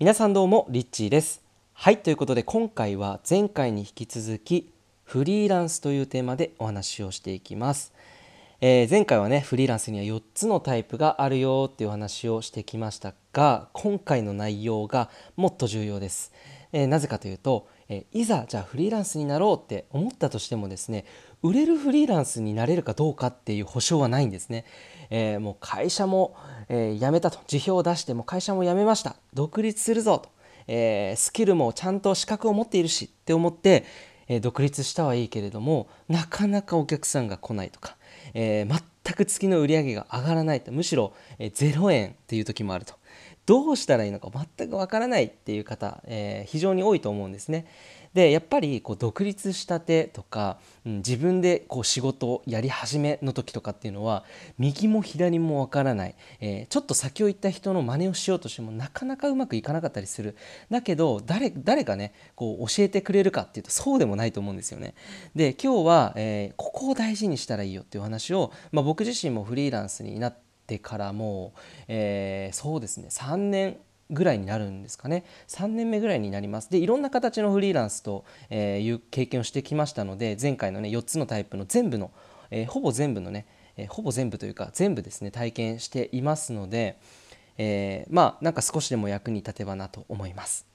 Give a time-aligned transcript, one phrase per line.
[0.00, 1.42] 皆さんどうもリッチーです。
[1.72, 7.92] はいということで今回は前回に引き続きフリーランスというテーマでお話をしていきます、
[8.60, 16.32] えー前回はねフリーランスには4つのタイプがあるよっていうお話をしてきましたが今回の内容がもっと重要です、
[16.70, 21.06] えーなぜかというと、えーいざじゃあフリーランスになろうって思ったとしてもですね
[21.42, 24.64] 売れるフリーランスになれるかどうかっていう保証はないんですね、
[25.10, 26.36] えもう会社も、
[26.68, 27.38] えー辞めたと。
[27.46, 29.16] 辞表を出しても会社も辞めました。
[29.34, 30.28] 独立するぞと、
[30.66, 33.84] えースキルもちゃんと資格を持っているしって思って、
[34.28, 37.96] え独立したはいいけれどもなかなかお客さんが来ないとか、
[38.34, 40.70] え全く月の売り上げが上がらないと。
[40.70, 42.94] むしろ、えー0円っていう時もあると。
[43.48, 47.66] どうしたらいいのか全くわからないっていう方、えー非常に多いと思うんですね。
[48.12, 54.24] でやっぱりこう独立したてとか、うん自分でこう仕事をやり始めの時とかっていうのは
[54.58, 60.36] 右も左もわからない、えーちょっと先を行った人の真似をしようとしてもなかなかうまくいかなかったりする
[60.70, 64.94] だけど誰誰がねこう教えてくれるかっていうとそうでもないと思うんですよね。
[65.34, 73.78] で今日は、えーここを大事にしたらいいよっていう話を、まあ、僕自身もフリーランスになっててからもう、えーそうですね3年
[74.10, 82.10] ぐらいになるんですかね3年目ぐらいになりますでいろんな形のフリーランスと、えいう経験をしてきましたので前回のね4つのタイプの全部の、
[82.50, 83.46] えーほぼ全部のね、
[83.76, 86.98] えーほぼ全部というか全部ですね体験していますので、
[87.56, 90.67] えーまあなんか少しでも役に立てばなと思います。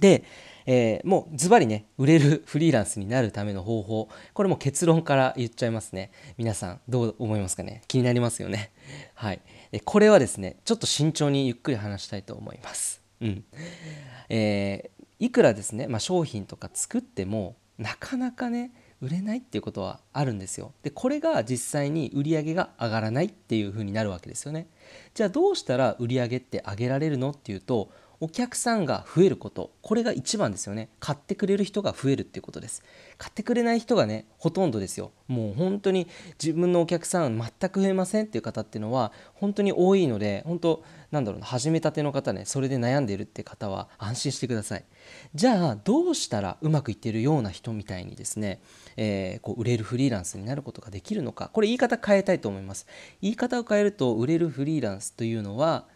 [0.00, 0.24] で、
[0.66, 6.10] えーもうズバリね売れるフリーランスになるための方法これも結論から言っちゃいますね。
[6.36, 7.82] 皆さんどう思いますかね？
[7.86, 8.72] 気になりますよね。
[9.14, 9.40] はい。
[9.84, 13.00] これはですねちょっと慎重にゆっくり話したいと思います。
[13.20, 13.44] うん。
[14.28, 20.74] えーいくらですね、まあ、商品とか作ってもなかなかね売れないっていうことはあるんですよ。
[20.82, 24.66] でこれが実際に売り上げが上がらないっていう風になるわけですよね。
[25.14, 30.88] じゃあどうしたら売り上げって上げられるのっていうとお客さんが増えることこれが一番ですよね。
[31.00, 32.82] 買ってくれる人が増えるっていうことです。
[33.18, 35.12] 買ってくれない人がねほとんどですよ。
[35.28, 36.06] もう本当に
[36.42, 44.84] 自分のお客さん全く増えませんっていう方っていうのは本当に多いので本当なんだろうな始めたての方ねそれで悩んでいるって方は安心してください。
[45.34, 48.60] じゃあどうしたらうまくいっているような人みたいにですね、
[48.96, 51.50] えーこう売れるフリーランスになることができるのか。
[51.52, 52.86] これ言い方変えたいと思います。
[53.20, 55.86] 言い方を変えると売れるフリーランスというのは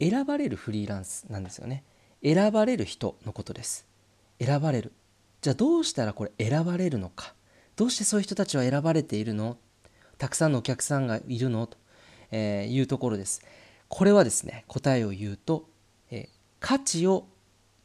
[0.00, 1.84] 選ばれるフリーランスなんですよね。
[2.22, 3.86] 選ばれる人のことです。
[4.40, 4.92] 選ばれる。
[5.42, 7.34] じゃあどうしたらこれ選ばれるのか。
[7.76, 9.56] どうしてそういう人たちは選ばれているの？
[10.18, 11.66] たくさんのお客さんがいるの？
[11.66, 11.78] と、
[12.30, 13.42] えいうところです。
[13.88, 15.68] これはですね答えを言うと、
[16.10, 16.28] え
[16.60, 17.26] 価値を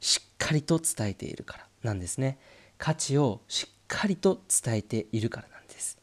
[0.01, 2.37] しっかりと伝えているからなんですね。
[2.77, 5.97] 価値をしっかりと伝えているからなんです。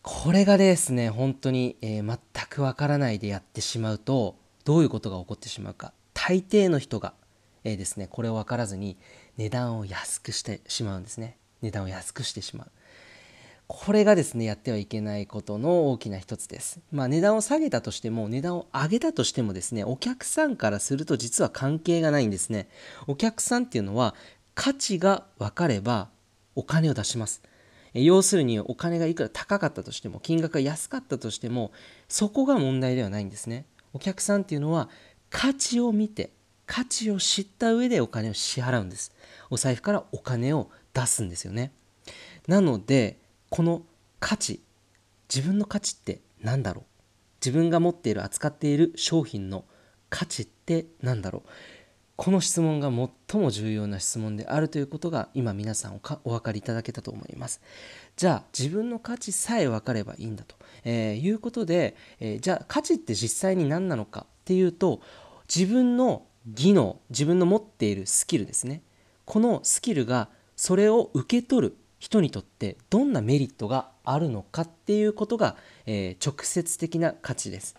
[0.00, 2.18] これがですね本当に、え全
[2.48, 4.36] くわからないでやってしまうと
[4.68, 7.14] どういうことが起こってしまうか大抵の人が、
[7.64, 8.98] えーですねこれを分からずに
[9.38, 12.70] 値段を安くしてしまうんですね値段を安くしてしまう
[13.66, 16.80] これがですねやってはいけないことの大きな一つです。
[16.90, 22.68] まあ値段を下げたとしても値段を上げたとしてもですねお客さんからすると実は関係がないんですね。
[23.06, 24.14] お客さんっていうのは
[24.54, 26.08] 価値が分かれば
[26.54, 27.42] お金を出します。
[27.94, 31.72] 要するにお金がいくら高かったとしても金額が安かったとしても
[32.08, 33.66] そこが問題ではないんですね。
[33.92, 34.88] お客さんっていうのは
[35.30, 36.30] 価値を見て
[36.66, 39.12] 価値を知った上でお金を支払うんです。
[39.50, 41.72] お財布からお金を出すんですよね。
[42.46, 43.18] なので
[43.50, 43.82] この
[44.20, 44.60] 価値
[45.34, 46.84] 自分の価値って何だろう
[47.44, 49.64] 自分が持っている扱っている商品の
[50.10, 51.50] 価値って何だろう
[52.18, 52.90] この質問が
[53.30, 57.60] 最も重要な質問であるということが今皆さんおかお分かりいただけたと思います。
[58.16, 65.00] じゃあ自分の価値さえ分かればいいんだと、えーいうことで、えーじゃあ価値って実際に何なのかっていうと
[65.48, 68.82] 自分の技能自分の持っているスキルですね。
[69.24, 75.54] このスキルがそれを受け取る人にとってどんなメリットがあるのかっていうことが、
[75.86, 77.76] えー直接的な価値です、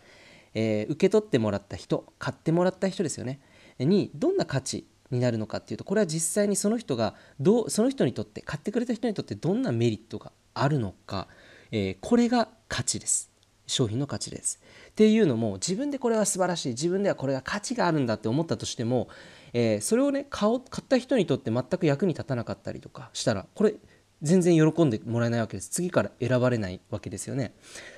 [0.53, 3.41] え受け取ってもらった人買ってもらった人ですよね。
[3.85, 11.27] にどんな価値になるのかっていうとこれは実際にその人がどうその人にとって買ってくれた人にとってどんなメリットがあるのか、
[11.71, 13.29] えーこれが価値です。
[13.65, 14.59] 商品の価値です。
[14.89, 19.07] っていうのも自分でこれは素晴らしい自分ではこれが価値があるんだって思ったとしても、
[19.53, 23.75] えーそれをね買買った人にとって全く役に立たなかったりとかしたらこれ
[24.21, 25.69] 全然喜んでもらえないわけです。
[25.69, 27.53] 次から選ばれないわけですよね。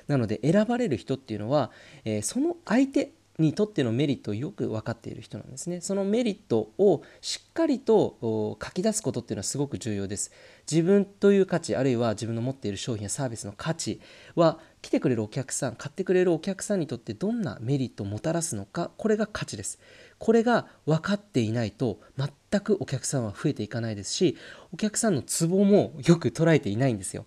[0.06, 1.70] なので選ばれる人っていうのは、
[2.04, 5.80] えーその相手にとってのメリットをよく分かっている人なんですね。
[5.80, 10.32] そのメリットをしっかりと書き出すことっていうのはすごく重要です。
[10.70, 14.00] 自分という価値あるいは自分の持っている商品やサービスの価値
[14.34, 19.78] は来てくれるお客さん買ってくれるお客さんにとってどんなメリットをもたらすのかこれが価値です。
[20.18, 24.36] これが分かっていないと全くお客さんは増えていかないですし
[24.72, 27.24] お客さんのツボもよく捉えていないんですよ。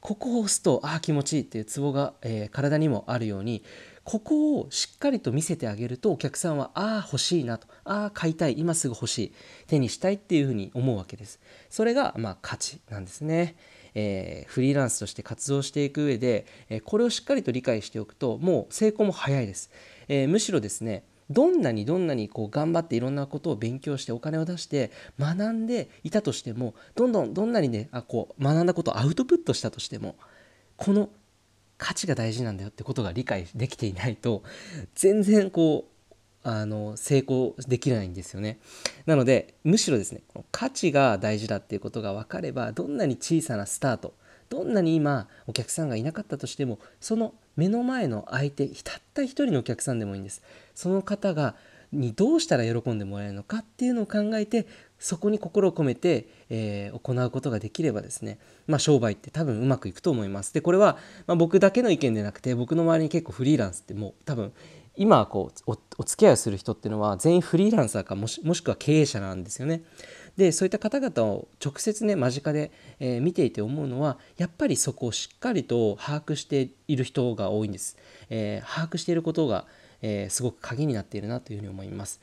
[0.00, 3.64] ここを押すとああ気持ちいいっていうツボが、えー、体にもあるように
[4.06, 8.56] ここをしっかりと見せてあげるとお客さんはああ欲しいなとああ買いたい。
[8.56, 9.32] 今すぐ欲しい。
[9.66, 11.40] 手にしたいっていうふうに思うわけです。
[11.70, 13.56] それがまあ価値なんですね、
[13.96, 19.70] えー、フリーランスとして活動していく上で、えー、これをしっかりと理解しておくともう成功も早いです、
[20.06, 30.14] えー、むしろですねどんなにどんなにこう頑張っていろんなことを勉強してお金を出して学んでいたとしてもどんどんどんなにねあこう学んだことをアウトプットしたとしても
[30.76, 31.08] この
[31.78, 34.42] 価値が大事なんだよってことが理解できていないと
[34.94, 38.60] 全然こうあの成功できないんですよね。
[39.04, 44.14] なのでむしろですねこの価値が大事だっていうことが分かればどんなに小さなスタート
[44.48, 50.42] どんなに今お客さんがいなかったとしてもその目の前の相手たった一人のお客さんでもいいんです。
[50.74, 51.56] その方が
[51.92, 54.66] にどうしたら喜んでもらえるのかっていうのを考えて
[54.98, 60.54] そこに心を込めて、えー、行うことができればですね、まあ、商売って多分うまくいくと思います。
[60.54, 60.96] でこれは、
[61.26, 64.52] まあ、僕だけの意見でなくて僕の周りに結構フリーランスってもう多分
[64.96, 69.82] 今こうおお付き合いをする人っていうのは全員フリーランサーかもしもしくは経営者なんですよね。
[70.36, 77.96] でそういった方々を直接ね間近で、えー、見ていて思うのはやっぱりそこをしっかりと把握している人が多いんです。
[78.30, 79.66] えー、把握していることが、
[80.02, 82.20] え、すごく鍵になっているなというふうに思います。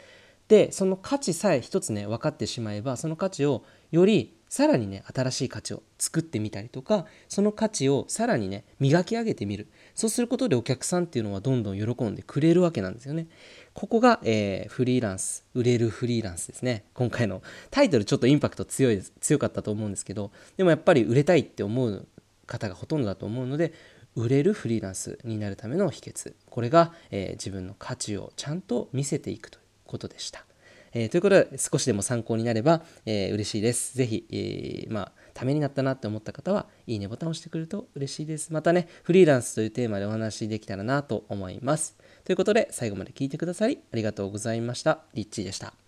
[0.47, 9.67] でその価値さえ一つね分かってしまえばその価値をよりさらにね新しい価値を作ってみたりとかその価値をさらにね磨き上げてみる。
[9.95, 13.25] そうすることでお客さんっていうのはどんどん喜んでくれるわけなんですよね。
[13.73, 16.83] ここが、えー、フリーランス売れるフリーランスですね。
[16.93, 17.41] 今回の
[17.71, 22.07] タイトルちょっとインパクト強い強かったと思うんですけどでもやっぱり売れたいって思う
[22.45, 23.73] 方がほとんどだと思うので
[24.15, 26.35] 売れるフリーランスになるための秘訣。
[26.47, 30.45] これが、えー、自分の価値をちゃんと見せていくとことでした。
[30.93, 33.97] えー、ということで少しでも参考になれば、えー、嬉しいです。
[33.97, 38.53] ぜひ、えー、まあ、ためになったなって思った方は、いいねボタンを押してくれると嬉しいです。
[38.53, 41.97] またね、フリーランスというテーマでお話できたらなと思います。
[42.23, 44.99] ということで、最後まで聞いてくださりありがとうございました。
[45.13, 45.82] リッチーでした。